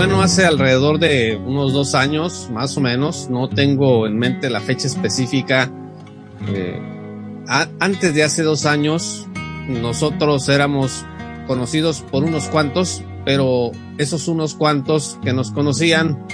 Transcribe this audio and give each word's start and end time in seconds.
bueno, 0.00 0.22
hace 0.22 0.46
alrededor 0.46 0.98
de 0.98 1.36
unos 1.36 1.74
dos 1.74 1.94
años, 1.94 2.48
más 2.50 2.74
o 2.78 2.80
menos, 2.80 3.28
no 3.28 3.50
tengo 3.50 4.06
en 4.06 4.16
mente 4.16 4.48
la 4.48 4.62
fecha 4.62 4.86
específica. 4.86 5.70
Eh, 6.48 6.80
antes 7.46 8.14
de 8.14 8.22
hace 8.22 8.42
dos 8.42 8.64
años, 8.64 9.26
nosotros 9.68 10.48
éramos 10.48 11.04
conocidos 11.46 12.00
por 12.00 12.24
unos 12.24 12.48
cuantos, 12.48 13.02
pero 13.26 13.72
esos 13.98 14.26
unos 14.26 14.54
cuantos 14.54 15.18
que 15.22 15.34
nos 15.34 15.50
conocían 15.50 16.26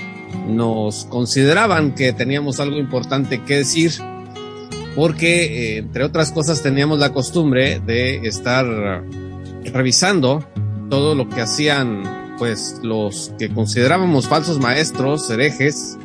nos 0.46 1.04
consideraban 1.06 1.96
que 1.96 2.12
teníamos 2.12 2.60
algo 2.60 2.76
importante 2.76 3.42
que 3.42 3.56
decir, 3.56 3.90
porque 4.94 5.74
eh, 5.74 5.78
entre 5.78 6.04
otras 6.04 6.30
cosas 6.30 6.62
teníamos 6.62 7.00
la 7.00 7.12
costumbre 7.12 7.80
de 7.80 8.28
estar 8.28 8.64
revisando 9.72 10.46
todo 10.88 11.16
lo 11.16 11.28
que 11.28 11.40
hacían 11.40 12.25
pues 12.38 12.80
los 12.82 13.32
que 13.38 13.48
considerábamos 13.48 14.28
falsos 14.28 14.58
maestros, 14.58 15.28
herejes. 15.30 15.98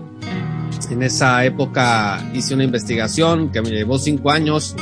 En 0.90 1.04
esa 1.04 1.46
época 1.46 2.30
hice 2.34 2.54
una 2.54 2.64
investigación 2.64 3.52
que 3.52 3.62
me 3.62 3.70
llevó 3.70 3.98
cinco 3.98 4.32
años 4.32 4.76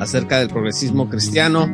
acerca 0.00 0.38
del 0.38 0.48
progresismo 0.48 1.08
cristiano. 1.08 1.72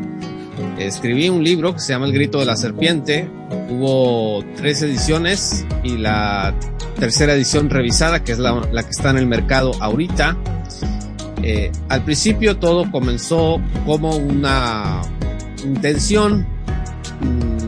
Escribí 0.79 1.29
un 1.29 1.43
libro 1.43 1.75
que 1.75 1.81
se 1.81 1.93
llama 1.93 2.07
El 2.07 2.13
Grito 2.13 2.39
de 2.39 2.47
la 2.47 2.57
Serpiente. 2.57 3.29
Hubo 3.71 4.45
tres 4.57 4.83
ediciones 4.83 5.65
y 5.83 5.97
la 5.97 6.55
tercera 6.99 7.35
edición 7.35 7.71
revisada, 7.71 8.23
que 8.23 8.33
es 8.33 8.39
la, 8.39 8.61
que 8.71 8.91
está 8.91 9.11
en 9.11 9.19
el 9.19 9.27
mercado 9.27 9.73
ahorita. 9.81 10.37
Eh, 11.43 11.73
al 11.89 12.05
principio 12.05 12.59
todo 12.59 12.89
comenzó 12.93 13.61
como 13.85 14.17
una 14.17 15.03
intención 15.65 16.47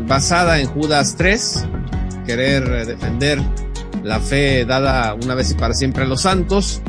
basada 0.06 0.60
en 0.60 0.66
Judas 0.68 1.16
3, 1.16 1.66
querer 2.26 2.62
eh, 2.64 2.84
defender 2.84 3.40
la 4.02 4.20
fe 4.20 4.64
dada 4.64 5.14
una 5.14 5.34
vez 5.34 5.50
y 5.50 5.54
para 5.54 5.74
siempre 5.74 6.04
a 6.04 6.06
los 6.06 6.22
santos. 6.22 6.82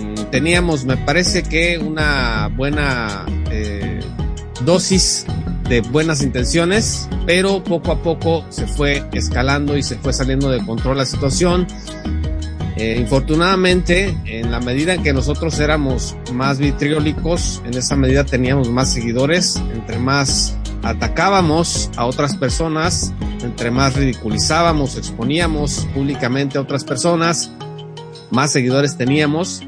Mm, 0.00 0.30
teníamos, 0.30 0.84
me 0.84 0.96
parece 0.96 1.42
que 1.42 1.78
una 1.78 2.48
buena 2.54 3.26
eh, 3.50 4.00
dosis 4.64 5.26
de 5.68 5.80
buenas 5.80 6.22
intenciones, 6.22 7.08
pero 7.26 7.62
poco 7.64 7.92
a 7.92 8.02
poco 8.02 8.44
se 8.50 8.66
fue 8.66 9.02
escalando 9.12 9.76
y 9.76 9.82
se 9.82 9.96
fue 9.96 10.12
saliendo 10.12 10.48
de 10.50 10.64
control 10.64 10.98
la 10.98 11.06
situación. 11.06 11.66
Eh, 12.76 12.98
infortunadamente, 13.00 14.14
en 14.26 14.50
la 14.50 14.60
medida 14.60 14.94
en 14.94 15.02
que 15.02 15.12
nosotros 15.12 15.58
éramos 15.60 16.14
más 16.32 16.58
vitriólicos, 16.58 17.62
en 17.64 17.74
esa 17.74 17.96
medida 17.96 18.24
teníamos 18.24 18.70
más 18.70 18.92
seguidores, 18.92 19.56
entre 19.72 19.98
más 19.98 20.56
atacábamos 20.86 21.90
a 21.96 22.06
otras 22.06 22.36
personas, 22.36 23.12
entre 23.42 23.72
más 23.72 23.94
ridiculizábamos, 23.94 24.96
exponíamos 24.96 25.88
públicamente 25.92 26.58
a 26.58 26.60
otras 26.60 26.84
personas, 26.84 27.50
más 28.30 28.52
seguidores 28.52 28.96
teníamos. 28.96 29.64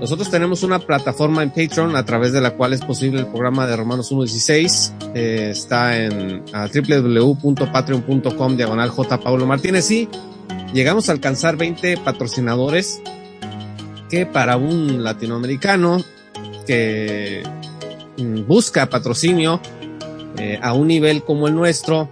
Nosotros 0.00 0.28
tenemos 0.30 0.64
una 0.64 0.80
plataforma 0.80 1.42
en 1.42 1.50
Patreon 1.50 1.96
a 1.96 2.04
través 2.04 2.32
de 2.32 2.40
la 2.40 2.52
cual 2.52 2.72
es 2.72 2.80
posible 2.80 3.18
el 3.20 3.26
programa 3.26 3.66
de 3.66 3.76
Romanos 3.76 4.12
1.16. 4.12 4.92
Eh, 5.14 5.48
está 5.50 5.96
en 5.96 6.44
www.patreon.com 6.44 8.56
diagonal 8.56 8.90
J. 8.90 9.20
Paulo 9.20 9.44
Martínez 9.46 9.90
y 9.90 10.08
llegamos 10.72 11.08
a 11.08 11.12
alcanzar 11.12 11.56
20 11.56 11.96
patrocinadores 11.98 13.00
que 14.08 14.24
para 14.26 14.56
un 14.56 15.04
latinoamericano 15.04 15.98
que 16.66 17.44
mm, 18.18 18.46
busca 18.46 18.86
patrocinio 18.86 19.60
eh, 20.38 20.58
a 20.62 20.72
un 20.72 20.88
nivel 20.88 21.24
como 21.24 21.48
el 21.48 21.54
nuestro, 21.54 22.08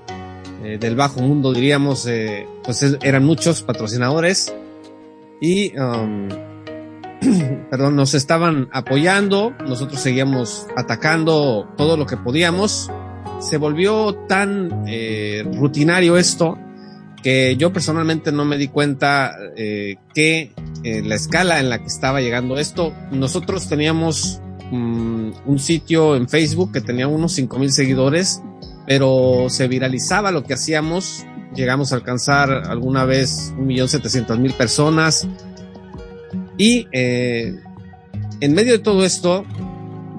eh, 0.64 0.78
del 0.78 0.96
bajo 0.96 1.20
mundo 1.20 1.52
diríamos, 1.52 2.06
eh, 2.06 2.46
pues 2.64 2.82
eran 3.02 3.24
muchos 3.24 3.62
patrocinadores 3.62 4.52
y 5.40 5.76
um, 5.78 6.28
perdón, 7.70 7.94
nos 7.96 8.14
estaban 8.14 8.68
apoyando, 8.72 9.54
nosotros 9.66 10.00
seguíamos 10.00 10.66
atacando 10.76 11.68
todo 11.76 11.96
lo 11.96 12.06
que 12.06 12.16
podíamos. 12.16 12.90
Se 13.40 13.58
volvió 13.58 14.14
tan 14.26 14.86
rutinario 15.58 16.16
esto 16.16 16.58
que 17.22 17.56
yo 17.56 17.70
personalmente 17.70 18.32
no 18.32 18.46
me 18.46 18.56
di 18.56 18.68
cuenta 18.68 19.36
que 20.14 20.52
la 20.82 21.14
escala 21.14 21.60
en 21.60 21.68
la 21.68 21.80
que 21.80 21.86
estaba 21.86 22.22
llegando 22.22 22.58
esto, 22.58 22.94
nosotros 23.10 23.68
teníamos 23.68 24.40
um, 24.72 25.32
un 25.44 25.58
sitio 25.58 26.16
en 26.16 26.28
Facebook 26.28 26.72
que 26.72 26.80
tenía 26.80 27.08
unos 27.08 27.32
cinco 27.32 27.58
mil 27.58 27.72
seguidores, 27.72 28.42
pero 28.86 29.46
se 29.48 29.68
viralizaba 29.68 30.30
lo 30.30 30.44
que 30.44 30.54
hacíamos, 30.54 31.24
llegamos 31.54 31.92
a 31.92 31.96
alcanzar 31.96 32.50
alguna 32.50 33.04
vez 33.04 33.54
un 33.58 33.66
millón 33.66 33.88
setecientos 33.88 34.38
mil 34.38 34.52
personas, 34.52 35.26
y 36.58 36.86
eh, 36.92 37.60
en 38.40 38.54
medio 38.54 38.72
de 38.72 38.78
todo 38.78 39.04
esto, 39.04 39.44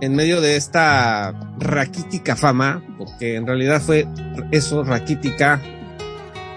en 0.02 0.16
medio 0.16 0.41
de 0.41 0.56
esta 0.56 1.31
raquítica 1.59 2.36
fama, 2.36 2.84
porque 2.97 3.36
en 3.36 3.47
realidad 3.47 3.81
fue 3.81 4.07
eso, 4.52 4.84
raquítica, 4.84 5.62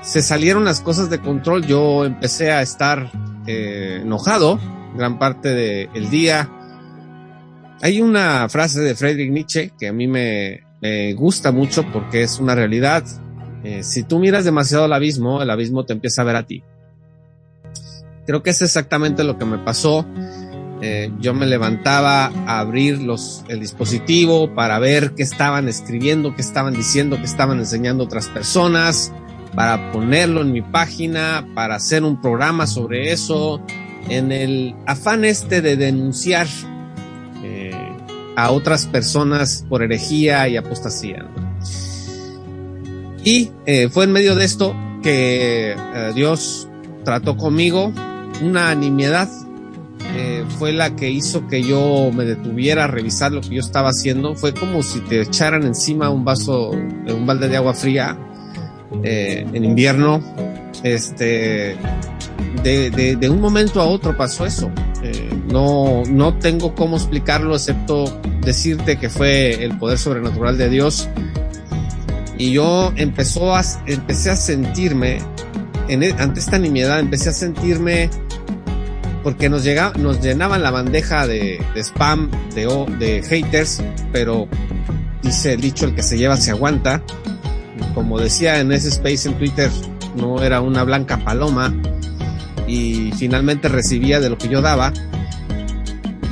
se 0.02 0.22
salieron 0.22 0.64
las 0.64 0.80
cosas 0.80 1.10
de 1.10 1.18
control. 1.18 1.66
Yo 1.66 2.04
empecé 2.04 2.52
a 2.52 2.62
estar 2.62 3.10
eh, 3.46 4.00
enojado 4.02 4.58
gran 4.96 5.18
parte 5.18 5.88
del 5.88 6.10
día. 6.10 6.50
Hay 7.82 8.02
una 8.02 8.46
frase 8.50 8.80
de 8.80 8.94
Friedrich 8.94 9.30
Nietzsche 9.30 9.72
que 9.78 9.88
a 9.88 9.92
mí 9.92 10.06
me, 10.06 10.60
gusta 11.14 11.50
mucho 11.50 11.84
porque 11.92 12.22
es 12.22 12.38
una 12.38 12.54
realidad. 12.54 13.04
Eh, 13.64 13.82
si 13.82 14.02
tú 14.02 14.18
miras 14.18 14.44
demasiado 14.44 14.84
al 14.84 14.92
abismo, 14.92 15.40
el 15.42 15.50
abismo 15.50 15.84
te 15.84 15.94
empieza 15.94 16.22
a 16.22 16.24
ver 16.26 16.36
a 16.36 16.46
ti. 16.46 16.62
Creo 18.26 18.42
que 18.42 18.50
es 18.50 18.60
exactamente 18.60 19.24
lo 19.24 19.38
que 19.38 19.46
me 19.46 19.58
pasó. 19.58 20.06
Eh, 20.82 21.10
yo 21.20 21.34
me 21.34 21.46
levantaba 21.46 22.26
a 22.46 22.60
abrir 22.60 23.00
los, 23.00 23.44
el 23.48 23.60
dispositivo 23.60 24.54
para 24.54 24.78
ver 24.78 25.12
qué 25.14 25.22
estaban 25.22 25.68
escribiendo, 25.68 26.34
qué 26.34 26.42
estaban 26.42 26.74
diciendo, 26.74 27.16
qué 27.16 27.24
estaban 27.24 27.58
enseñando 27.58 28.04
otras 28.04 28.28
personas, 28.28 29.12
para 29.54 29.90
ponerlo 29.92 30.42
en 30.42 30.52
mi 30.52 30.62
página, 30.62 31.46
para 31.54 31.76
hacer 31.76 32.04
un 32.04 32.20
programa 32.20 32.66
sobre 32.66 33.12
eso, 33.12 33.60
en 34.08 34.32
el 34.32 34.74
afán 34.86 35.24
este 35.24 35.60
de 35.60 35.76
denunciar 35.76 36.46
a 38.44 38.50
otras 38.50 38.86
personas 38.86 39.64
por 39.68 39.82
herejía 39.82 40.48
y 40.48 40.56
apostasía. 40.56 41.26
Y 43.24 43.50
eh, 43.66 43.88
fue 43.90 44.04
en 44.04 44.12
medio 44.12 44.34
de 44.34 44.44
esto 44.44 44.74
que 45.02 45.72
eh, 45.72 46.12
Dios 46.14 46.68
trató 47.04 47.36
conmigo 47.36 47.92
una 48.42 48.74
nimiedad 48.74 49.28
eh, 50.16 50.44
fue 50.58 50.72
la 50.72 50.96
que 50.96 51.10
hizo 51.10 51.46
que 51.46 51.62
yo 51.62 52.10
me 52.12 52.24
detuviera 52.24 52.84
a 52.84 52.86
revisar 52.86 53.32
lo 53.32 53.42
que 53.42 53.50
yo 53.50 53.60
estaba 53.60 53.90
haciendo. 53.90 54.34
Fue 54.34 54.54
como 54.54 54.82
si 54.82 55.00
te 55.00 55.20
echaran 55.20 55.62
encima 55.62 56.10
un 56.10 56.24
vaso, 56.24 56.70
un 56.70 57.26
balde 57.26 57.48
de 57.48 57.56
agua 57.56 57.74
fría 57.74 58.18
en 59.02 59.64
invierno. 59.64 60.20
Este, 60.82 61.76
de, 62.62 63.16
de, 63.16 63.30
un 63.30 63.40
momento 63.40 63.80
a 63.80 63.84
otro 63.84 64.16
pasó 64.16 64.46
eso. 64.46 64.70
No, 65.50 66.04
no 66.08 66.38
tengo 66.38 66.74
cómo 66.74 66.96
explicarlo 66.96 67.54
excepto 67.54 68.04
decirte 68.40 68.98
que 68.98 69.10
fue 69.10 69.64
el 69.64 69.76
poder 69.78 69.98
sobrenatural 69.98 70.56
de 70.56 70.70
Dios. 70.70 71.08
Y 72.38 72.52
yo 72.52 72.92
empezó 72.96 73.54
a, 73.54 73.62
empecé 73.86 74.30
a 74.30 74.36
sentirme, 74.36 75.18
en, 75.88 76.02
e, 76.02 76.14
ante 76.18 76.40
esta 76.40 76.58
nimiedad, 76.58 77.00
empecé 77.00 77.30
a 77.30 77.32
sentirme 77.32 78.08
porque 79.22 79.48
nos, 79.48 79.64
llega, 79.64 79.92
nos 79.98 80.20
llenaban 80.20 80.62
la 80.62 80.70
bandeja 80.70 81.26
de, 81.26 81.62
de 81.74 81.80
spam, 81.80 82.30
de, 82.54 82.66
de 82.98 83.22
haters, 83.22 83.82
pero 84.12 84.48
dice 85.22 85.54
el 85.54 85.60
dicho, 85.60 85.84
el 85.84 85.94
que 85.94 86.02
se 86.02 86.16
lleva 86.16 86.36
se 86.36 86.50
aguanta. 86.52 87.02
Como 87.94 88.18
decía 88.18 88.60
en 88.60 88.72
ese 88.72 88.88
space 88.88 89.28
en 89.28 89.34
Twitter, 89.34 89.70
no 90.16 90.42
era 90.42 90.60
una 90.60 90.84
blanca 90.84 91.18
paloma 91.18 91.74
y 92.66 93.12
finalmente 93.12 93.68
recibía 93.68 94.20
de 94.20 94.30
lo 94.30 94.38
que 94.38 94.48
yo 94.48 94.62
daba. 94.62 94.92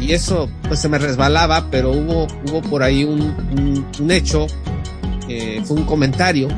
Y 0.01 0.13
eso 0.13 0.49
pues 0.67 0.81
se 0.81 0.89
me 0.89 0.99
resbalaba, 0.99 1.71
pero 1.71 1.91
hubo, 1.91 2.27
hubo 2.49 2.63
por 2.63 2.83
ahí 2.83 3.05
un, 3.05 3.85
un, 3.99 4.11
hecho, 4.11 4.47
fue 5.65 5.77
un 5.77 5.85
comentario, 5.85 6.49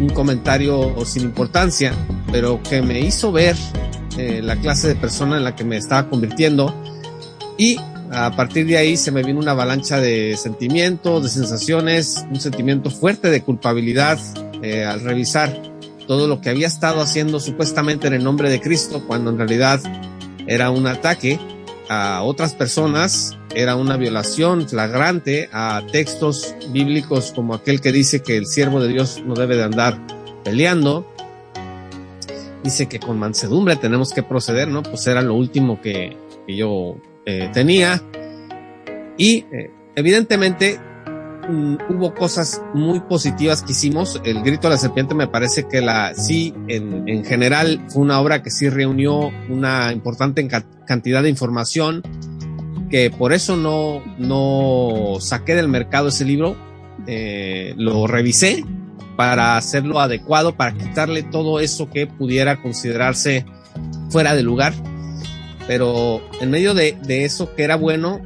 un 0.00 0.10
comentario 0.10 0.94
sin 1.04 1.22
importancia, 1.22 1.92
pero 2.30 2.62
que 2.62 2.82
me 2.82 3.00
hizo 3.00 3.32
ver 3.32 3.56
eh, 4.16 4.40
la 4.42 4.54
clase 4.56 4.86
de 4.86 4.94
persona 4.94 5.36
en 5.36 5.44
la 5.44 5.56
que 5.56 5.64
me 5.64 5.76
estaba 5.76 6.08
convirtiendo 6.08 6.72
y 7.58 7.80
a 8.12 8.30
partir 8.36 8.64
de 8.64 8.76
ahí 8.76 8.96
se 8.96 9.10
me 9.10 9.24
vino 9.24 9.40
una 9.40 9.52
avalancha 9.52 9.98
de 9.98 10.36
sentimientos, 10.36 11.24
de 11.24 11.28
sensaciones, 11.28 12.24
un 12.30 12.40
sentimiento 12.40 12.92
fuerte 12.92 13.28
de 13.30 13.42
culpabilidad 13.42 14.20
eh, 14.62 14.84
al 14.84 15.00
revisar 15.00 15.60
todo 16.06 16.28
lo 16.28 16.40
que 16.40 16.50
había 16.50 16.68
estado 16.68 17.00
haciendo 17.00 17.40
supuestamente 17.40 18.06
en 18.06 18.12
el 18.12 18.22
nombre 18.22 18.50
de 18.50 18.60
Cristo, 18.60 19.02
cuando 19.04 19.30
en 19.30 19.38
realidad 19.38 19.80
era 20.46 20.70
un 20.70 20.86
ataque 20.86 21.40
a 21.88 22.22
otras 22.22 22.54
personas, 22.54 23.36
era 23.54 23.76
una 23.76 23.96
violación 23.96 24.68
flagrante 24.68 25.48
a 25.52 25.82
textos 25.92 26.54
bíblicos 26.70 27.32
como 27.34 27.54
aquel 27.54 27.80
que 27.80 27.92
dice 27.92 28.22
que 28.22 28.36
el 28.36 28.46
siervo 28.46 28.80
de 28.80 28.88
Dios 28.88 29.22
no 29.24 29.34
debe 29.34 29.56
de 29.56 29.64
andar 29.64 29.98
peleando, 30.44 31.06
dice 32.62 32.86
que 32.88 32.98
con 32.98 33.18
mansedumbre 33.18 33.76
tenemos 33.76 34.12
que 34.12 34.22
proceder, 34.22 34.68
¿no? 34.68 34.82
Pues 34.82 35.06
era 35.06 35.22
lo 35.22 35.34
último 35.34 35.80
que, 35.80 36.16
yo 36.48 36.96
eh, 37.24 37.50
tenía. 37.52 38.02
Y 39.16 39.46
eh, 39.52 39.70
evidentemente 39.94 40.78
mm, 41.48 41.76
hubo 41.90 42.14
cosas 42.14 42.62
muy 42.74 43.00
positivas 43.00 43.62
que 43.62 43.72
hicimos. 43.72 44.20
El 44.24 44.42
grito 44.42 44.68
de 44.68 44.74
la 44.74 44.78
serpiente 44.78 45.14
me 45.14 45.26
parece 45.26 45.66
que 45.68 45.80
la 45.80 46.14
sí, 46.14 46.54
en, 46.68 47.08
en 47.08 47.24
general, 47.24 47.80
fue 47.88 48.02
una 48.02 48.20
obra 48.20 48.42
que 48.42 48.50
sí 48.50 48.68
reunió 48.68 49.30
una 49.48 49.92
importante 49.92 50.46
cantidad 50.86 51.22
de 51.22 51.30
información, 51.30 52.02
que 52.90 53.10
por 53.10 53.32
eso 53.32 53.56
no, 53.56 54.02
no 54.18 55.18
saqué 55.20 55.54
del 55.54 55.68
mercado 55.68 56.08
ese 56.08 56.24
libro. 56.24 56.56
Eh, 57.06 57.74
lo 57.76 58.06
revisé 58.06 58.64
para 59.16 59.56
hacerlo 59.56 60.00
adecuado, 60.00 60.56
para 60.56 60.72
quitarle 60.72 61.22
todo 61.22 61.60
eso 61.60 61.90
que 61.90 62.06
pudiera 62.06 62.60
considerarse 62.62 63.44
fuera 64.10 64.34
de 64.34 64.42
lugar. 64.42 64.72
Pero 65.66 66.20
en 66.40 66.50
medio 66.50 66.74
de, 66.74 66.96
de 67.06 67.24
eso 67.24 67.54
que 67.54 67.64
era 67.64 67.76
bueno, 67.76 68.20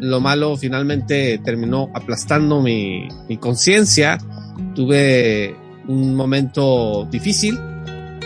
lo 0.00 0.20
malo 0.20 0.56
finalmente 0.56 1.38
terminó 1.38 1.90
aplastando 1.94 2.60
mi, 2.60 3.08
conciencia. 3.40 4.18
Tuve 4.74 5.56
un 5.88 6.14
momento 6.14 7.06
difícil. 7.10 7.58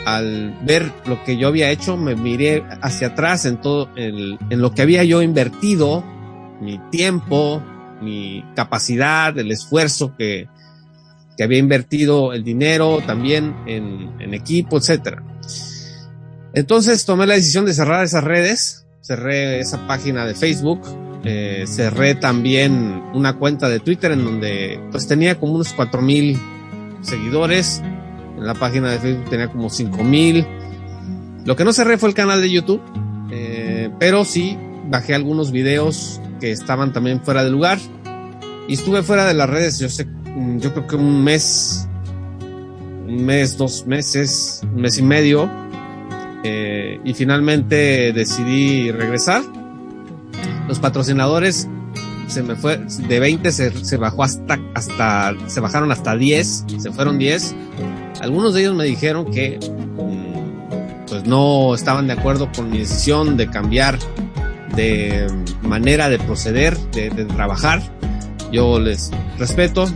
Al 0.07 0.57
ver 0.65 0.91
lo 1.07 1.23
que 1.25 1.37
yo 1.37 1.49
había 1.49 1.71
hecho, 1.71 1.97
me 1.97 2.15
miré 2.15 2.65
hacia 2.81 3.09
atrás 3.09 3.45
en 3.45 3.61
todo, 3.61 3.91
en, 3.97 4.39
lo 4.49 4.73
que 4.73 4.83
había 4.83 5.05
yo 5.05 5.21
invertido, 5.21 6.03
mi 6.63 6.79
tiempo, 6.91 7.63
mi 8.01 8.43
capacidad, 8.55 9.37
el 9.39 9.51
esfuerzo 9.51 10.17
que, 10.17 10.49
que 11.37 11.45
había 11.45 11.59
invertido 11.59 12.33
el 12.33 12.43
dinero 12.43 13.03
también 13.07 13.55
en, 13.67 14.15
en 14.19 14.33
equipo, 14.33 14.79
etcétera. 14.79 15.23
Entonces 16.55 17.05
tomé 17.05 17.27
la 17.27 17.35
decisión 17.35 17.67
de 17.67 17.75
cerrar 17.75 18.03
esas 18.03 18.25
redes, 18.25 18.87
cerré 19.03 19.61
esa 19.61 19.87
página 19.87 20.25
de 20.25 20.35
Facebook, 20.35 20.81
eh, 21.25 21.65
cerré 21.67 22.15
también 22.15 23.03
una 23.15 23.35
cuenta 23.35 23.69
de 23.69 23.81
Twitter 23.81 24.13
en 24.13 24.25
donde 24.25 24.81
pues 24.91 25.07
tenía 25.07 25.39
como 25.39 25.55
unos 25.55 25.73
cuatro 25.73 26.03
mil 26.03 26.39
seguidores, 27.03 27.83
en 28.37 28.47
la 28.47 28.55
página 28.55 28.91
de 28.91 28.99
Facebook 28.99 29.31
tenía 29.31 29.49
como 29.49 29.71
cinco 29.71 30.05
mil. 30.05 30.47
Lo 31.45 31.57
que 31.57 31.65
no 31.65 31.73
cerré 31.73 31.99
fue 31.99 32.09
el 32.09 32.15
canal 32.15 32.41
de 32.41 32.51
YouTube, 32.51 32.83
eh, 33.31 33.91
pero 33.99 34.25
sí 34.25 34.57
bajé 34.89 35.15
algunos 35.15 35.51
videos 35.51 36.21
que 36.41 36.53
estaban 36.53 36.93
también 36.93 37.23
fuera 37.23 37.45
de 37.45 37.51
lugar 37.51 37.79
y 38.69 38.75
estuve 38.75 39.03
fuera 39.03 39.25
de 39.25 39.35
las 39.35 39.49
redes, 39.49 39.79
yo 39.79 39.89
sé 39.89 40.07
Mm, 40.39 40.59
yo 40.59 40.73
creo 40.73 40.87
que 40.87 40.95
un 40.95 41.25
mes, 41.25 41.89
un 43.07 43.25
mes, 43.25 43.57
dos 43.57 43.87
meses, 43.87 44.61
un 44.63 44.83
mes 44.83 44.97
y 44.99 45.03
medio, 45.03 45.51
eh, 46.45 47.01
y 47.05 47.13
finalmente 47.15 48.13
decidí 48.13 48.93
regresar. 48.93 49.43
Los 50.69 50.79
patrocinadores 50.79 51.69
se 52.29 52.43
me 52.43 52.55
fue 52.57 52.79
de 53.09 53.21
20 53.21 53.51
se, 53.53 53.85
se, 53.85 53.97
bajó 53.97 54.23
hasta 54.23 54.59
hasta 54.75 55.35
se 55.47 55.61
bajaron 55.61 55.91
hasta 55.91 56.15
10, 56.15 56.65
se 56.79 56.93
fueron 56.93 57.19
10. 57.19 57.55
Algunos 58.21 58.55
de 58.55 58.61
ellos 58.61 58.75
me 58.75 58.85
dijeron 58.85 59.31
que 59.31 59.59
mm, 59.99 61.07
pues 61.09 61.25
no 61.25 61.75
estaban 61.75 62.07
de 62.07 62.13
acuerdo 62.13 62.51
con 62.55 62.71
mi 62.71 62.79
decisión 62.79 63.37
de 63.37 63.49
cambiar 63.49 63.99
de 64.77 65.27
manera 65.63 66.09
de 66.09 66.19
proceder, 66.19 66.79
de, 66.93 67.11
trabajar. 67.25 67.83
Yo 68.53 68.79
les 68.79 69.11
respeto, 69.39 69.87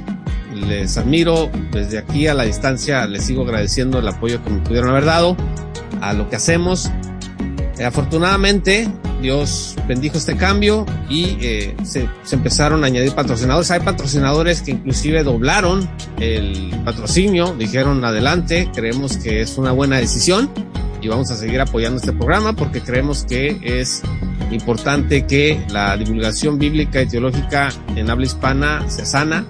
les 0.55 0.97
admiro. 0.97 1.51
Desde 1.71 1.99
aquí 1.99 2.27
a 2.27 2.35
la 2.35 2.45
distancia 2.45 3.07
les 3.07 3.25
sigo 3.25 3.43
agradeciendo 3.43 3.99
el 3.99 4.09
apoyo 4.09 4.43
que 4.43 4.51
me 4.51 4.61
pudieron 4.61 4.91
haber 4.91 5.05
dado 5.05 5.37
a 6.01 6.13
lo 6.13 6.29
que 6.29 6.37
hacemos. 6.37 6.91
Afortunadamente, 7.85 8.89
Dios 9.23 9.77
bendijo 9.89 10.19
este 10.19 10.37
cambio 10.37 10.85
y 11.09 11.39
eh, 11.41 11.75
se, 11.85 12.09
empezaron 12.31 12.85
a 12.85 12.89
añadir 12.89 13.13
patrocinadores. 13.13 13.71
Hay 13.71 13.81
patrocinadores 13.81 14.61
que 14.63 14.73
inclusive 14.73 15.23
doblaron 15.23 15.89
el 16.21 16.71
patrocinio, 16.85 17.55
dijeron 17.59 18.05
adelante, 18.05 18.69
creemos 18.75 19.17
que 19.17 19.41
es 19.41 19.57
una 19.57 19.73
buena 19.73 19.97
decisión 19.99 20.51
y 21.01 21.09
vamos 21.09 21.31
a 21.31 21.37
seguir 21.37 21.61
apoyando 21.61 21.99
este 21.99 22.13
programa 22.13 22.55
porque 22.55 22.81
creemos 22.81 23.25
que 23.25 23.59
es 23.63 24.03
importante 24.51 25.27
que 25.27 25.65
la 25.71 25.97
divulgación 25.97 26.59
bíblica 26.59 27.01
y 27.01 27.07
teológica 27.07 27.71
en 27.97 28.11
habla 28.11 28.27
hispana 28.27 28.85
se 28.91 29.07
sana 29.07 29.47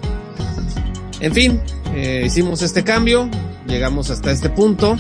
en 1.23 1.33
fin, 1.33 1.61
eh, 1.95 2.25
hicimos 2.27 2.63
este 2.63 2.83
cambio, 2.83 3.31
llegamos 3.69 4.11
hasta 4.11 4.33
este 4.33 4.51
punto 4.51 4.99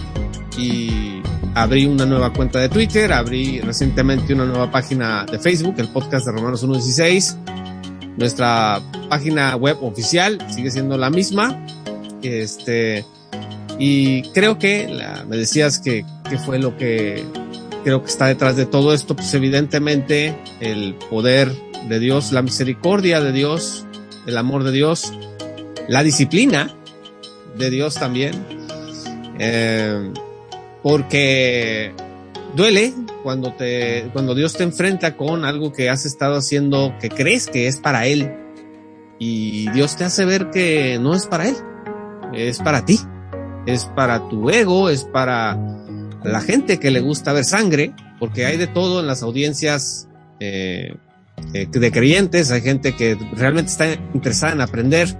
y 0.56 1.11
abrí 1.54 1.86
una 1.86 2.06
nueva 2.06 2.32
cuenta 2.32 2.60
de 2.60 2.68
Twitter, 2.68 3.12
abrí 3.12 3.60
recientemente 3.60 4.34
una 4.34 4.44
nueva 4.44 4.70
página 4.70 5.24
de 5.24 5.38
Facebook, 5.38 5.74
el 5.78 5.88
podcast 5.88 6.26
de 6.26 6.32
Romanos 6.32 6.66
1.16. 6.66 8.16
Nuestra 8.16 8.80
página 9.08 9.56
web 9.56 9.78
oficial 9.82 10.38
sigue 10.50 10.70
siendo 10.70 10.96
la 10.96 11.10
misma. 11.10 11.66
Este, 12.22 13.04
y 13.78 14.22
creo 14.30 14.58
que 14.58 14.88
me 15.28 15.36
decías 15.36 15.78
que, 15.78 16.04
que 16.28 16.38
fue 16.38 16.58
lo 16.58 16.76
que 16.76 17.24
creo 17.82 18.02
que 18.02 18.10
está 18.10 18.26
detrás 18.26 18.56
de 18.56 18.66
todo 18.66 18.94
esto, 18.94 19.16
pues 19.16 19.32
evidentemente 19.34 20.36
el 20.60 20.94
poder 21.10 21.52
de 21.88 21.98
Dios, 21.98 22.32
la 22.32 22.42
misericordia 22.42 23.20
de 23.20 23.32
Dios, 23.32 23.86
el 24.26 24.38
amor 24.38 24.62
de 24.62 24.72
Dios, 24.72 25.12
la 25.88 26.02
disciplina 26.02 26.72
de 27.58 27.70
Dios 27.70 27.94
también, 27.94 28.34
eh, 29.38 30.12
porque 30.82 31.94
duele 32.54 32.92
cuando 33.22 33.52
te, 33.54 34.10
cuando 34.12 34.34
Dios 34.34 34.54
te 34.54 34.64
enfrenta 34.64 35.16
con 35.16 35.44
algo 35.44 35.72
que 35.72 35.88
has 35.88 36.04
estado 36.04 36.36
haciendo 36.36 36.94
que 37.00 37.08
crees 37.08 37.46
que 37.46 37.66
es 37.66 37.76
para 37.76 38.06
Él. 38.06 38.34
Y 39.18 39.70
Dios 39.70 39.96
te 39.96 40.04
hace 40.04 40.24
ver 40.24 40.50
que 40.50 40.98
no 41.00 41.14
es 41.14 41.26
para 41.26 41.48
Él, 41.48 41.56
es 42.34 42.58
para 42.58 42.84
ti, 42.84 42.98
es 43.66 43.84
para 43.84 44.28
tu 44.28 44.50
ego, 44.50 44.90
es 44.90 45.04
para 45.04 45.56
la 46.24 46.40
gente 46.40 46.80
que 46.80 46.90
le 46.90 47.00
gusta 47.00 47.32
ver 47.32 47.44
sangre, 47.44 47.94
porque 48.18 48.46
hay 48.46 48.56
de 48.56 48.66
todo 48.66 49.00
en 49.00 49.06
las 49.06 49.22
audiencias 49.22 50.08
eh, 50.40 50.96
eh 51.54 51.66
de 51.70 51.92
creyentes, 51.92 52.50
hay 52.50 52.62
gente 52.62 52.96
que 52.96 53.16
realmente 53.34 53.70
está 53.70 53.92
interesada 54.14 54.52
en 54.54 54.60
aprender 54.60 55.16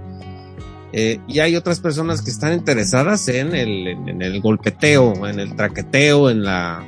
eh, 0.95 1.19
y 1.27 1.39
hay 1.39 1.55
otras 1.55 1.79
personas 1.79 2.21
que 2.21 2.29
están 2.29 2.53
interesadas 2.53 3.27
en 3.27 3.55
el, 3.55 3.87
en 3.87 4.21
el 4.21 4.39
golpeteo, 4.41 5.27
en 5.27 5.39
el 5.39 5.55
traqueteo, 5.55 6.29
en 6.29 6.43
la, 6.43 6.85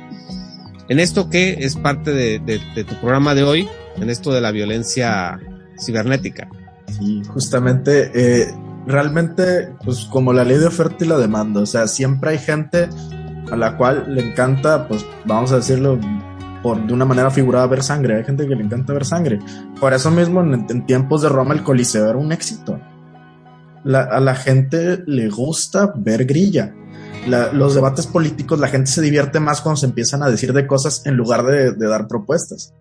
en 0.88 1.00
esto 1.00 1.28
que 1.28 1.56
es 1.58 1.74
parte 1.74 2.12
de, 2.12 2.84
tu 2.84 2.94
programa 3.00 3.34
de 3.34 3.42
hoy, 3.42 3.68
en 3.96 4.08
esto 4.08 4.32
de 4.32 4.40
la 4.40 4.52
violencia 4.52 5.40
cibernética. 5.76 6.48
Sí, 6.96 7.20
justamente, 7.26 8.12
eh, 8.14 8.54
realmente, 8.86 9.70
pues 9.84 10.04
como 10.04 10.32
la 10.32 10.44
ley 10.44 10.58
de 10.58 10.66
oferta 10.66 11.04
y 11.04 11.08
la 11.08 11.18
demanda, 11.18 11.62
o 11.62 11.66
sea, 11.66 11.88
siempre 11.88 12.30
hay 12.30 12.38
gente 12.38 12.88
a 13.50 13.56
la 13.56 13.76
cual 13.76 14.04
le 14.06 14.22
encanta, 14.22 14.86
pues 14.86 15.04
vamos 15.24 15.50
a 15.50 15.56
decirlo 15.56 15.98
por, 16.62 16.80
de 16.86 16.92
una 16.92 17.04
manera 17.04 17.32
figurada, 17.32 17.66
ver 17.66 17.82
sangre. 17.82 18.18
Hay 18.18 18.24
gente 18.24 18.46
que 18.46 18.54
le 18.54 18.62
encanta 18.62 18.92
ver 18.92 19.04
sangre. 19.04 19.40
Por 19.80 19.92
eso 19.92 20.12
mismo, 20.12 20.42
en 20.42 20.86
tiempos 20.86 21.22
de 21.22 21.28
Roma, 21.28 21.54
el 21.54 21.64
Coliseo 21.64 22.08
era 22.08 22.18
un 22.18 22.30
éxito 22.30 22.80
la, 23.86 24.02
a 24.02 24.20
la 24.20 24.34
gente 24.34 25.02
le 25.06 25.30
gusta 25.30 25.92
ver 25.96 26.26
grilla. 26.26 26.74
La, 27.26 27.52
los 27.52 27.74
debates 27.74 28.06
políticos, 28.06 28.58
la 28.58 28.68
gente 28.68 28.90
se 28.90 29.00
divierte 29.00 29.40
más 29.40 29.60
cuando 29.60 29.76
se 29.76 29.86
empiezan 29.86 30.22
a 30.22 30.30
decir 30.30 30.52
de 30.52 30.66
cosas 30.66 31.02
en 31.06 31.16
lugar 31.16 31.44
de 31.44 31.88
dar 31.88 32.06
propuestas. 32.06 32.74